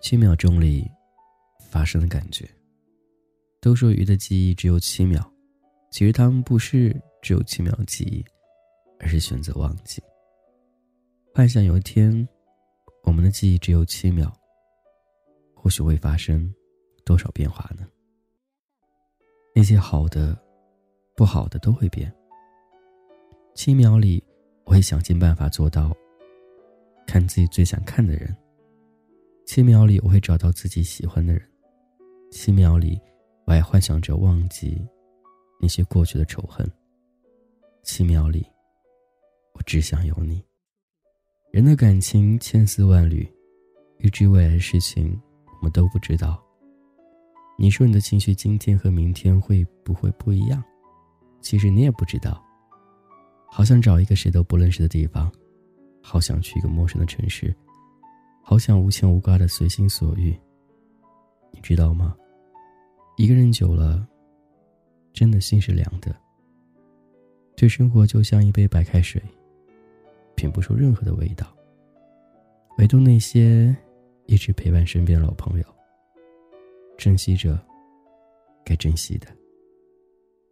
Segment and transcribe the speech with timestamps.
[0.00, 0.88] 七秒钟里
[1.70, 2.48] 发生的感觉。
[3.60, 5.20] 都说鱼的记忆只有七秒，
[5.90, 8.24] 其实他们不是只有七秒记忆，
[9.00, 10.00] 而是选择忘记。
[11.34, 12.28] 幻想有一天，
[13.02, 14.32] 我们的记忆只有七秒，
[15.56, 16.54] 或许会发生
[17.04, 17.84] 多少变化呢？
[19.52, 20.38] 那些好的、
[21.16, 22.14] 不好的都会变。
[23.56, 24.22] 七秒里，
[24.64, 25.90] 我会想尽办法做到
[27.06, 28.36] 看自己最想看的人。
[29.46, 31.42] 七秒里，我会找到自己喜欢的人。
[32.30, 33.00] 七秒里。
[33.46, 34.76] 我还幻想着忘记
[35.60, 36.68] 那些过去的仇恨。
[37.84, 38.44] 七秒里，
[39.54, 40.44] 我只想有你。
[41.52, 43.26] 人的感情千丝万缕，
[43.98, 46.44] 预知未来的事情我们都不知道。
[47.56, 50.62] 你说你的情绪今天和明天会不会不一样？
[51.40, 52.44] 其实你也不知道。
[53.48, 55.32] 好想找一个谁都不认识的地方，
[56.02, 57.54] 好想去一个陌生的城市，
[58.42, 60.36] 好想无牵无挂的随心所欲。
[61.52, 62.14] 你知道吗？
[63.16, 64.06] 一个人久了，
[65.12, 66.14] 真的心是凉的。
[67.56, 69.22] 对生活就像一杯白开水，
[70.34, 71.46] 品不出任何的味道。
[72.76, 73.74] 唯独那些
[74.26, 75.64] 一直陪伴身边的老朋友，
[76.98, 77.58] 珍惜着
[78.62, 79.26] 该珍惜的。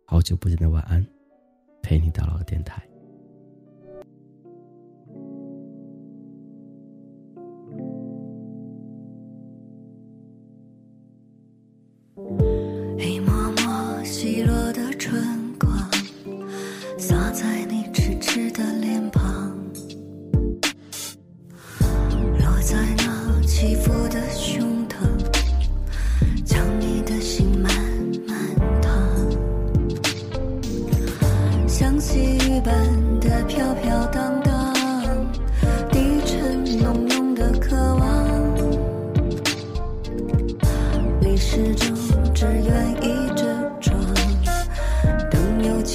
[0.06, 1.06] 好久不见的晚安，
[1.84, 2.93] 陪你到老的电台。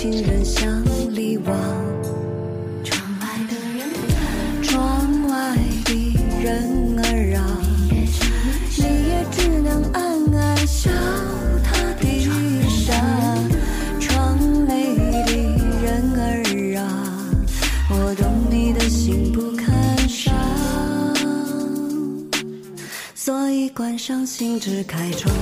[0.01, 0.81] 情人相
[1.13, 1.53] 离望，
[2.85, 5.91] 窗外的人儿窗外的
[6.41, 7.43] 人儿啊，
[8.77, 10.01] 你也只能暗
[10.33, 10.89] 暗笑
[11.65, 11.75] 他。
[11.99, 12.95] 低语声，
[13.99, 14.95] 窗内
[15.25, 15.35] 的
[15.83, 16.81] 人儿啊，
[17.89, 19.67] 我懂你的心，不看。
[23.13, 25.35] 所以关上心，只开窗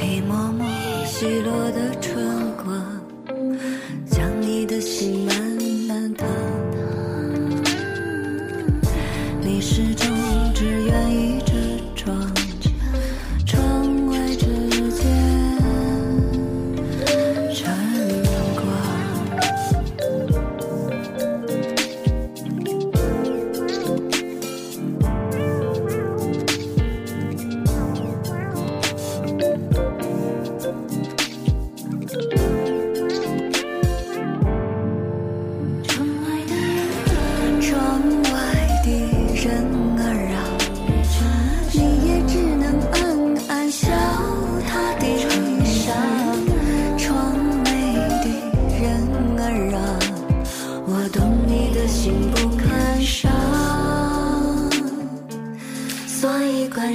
[0.00, 0.64] 一抹抹
[1.04, 2.43] 稀落的春。
[9.84, 10.08] 始终
[10.54, 11.52] 只愿意遮
[11.94, 12.43] 窗。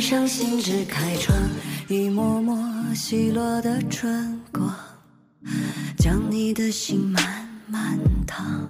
[0.10, 1.38] 上心，只开窗，
[1.88, 2.58] 一抹抹
[2.96, 4.76] 稀落的春光，
[6.00, 8.68] 将你的心慢慢烫。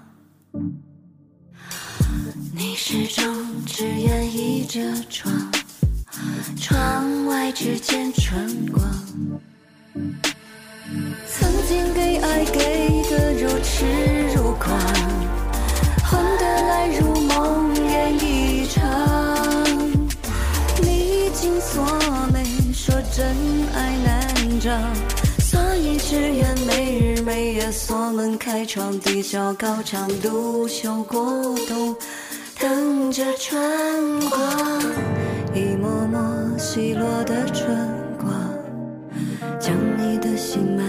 [2.53, 3.25] 你始终
[3.65, 5.33] 只愿意着窗，
[6.57, 8.83] 窗外只见春光。
[11.25, 13.85] 曾经给爱给的如痴
[14.35, 14.77] 如狂，
[27.71, 31.95] 锁门开窗，低笑高唱，独秀过冬，
[32.59, 34.41] 等着春光。
[35.53, 37.67] 一抹抹稀落的春
[38.17, 38.33] 光，
[39.59, 40.85] 将你的心慢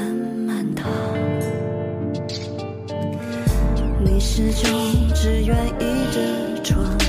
[0.47, 0.91] 慢烫。
[4.03, 4.71] 你始终
[5.15, 7.00] 只愿倚着窗。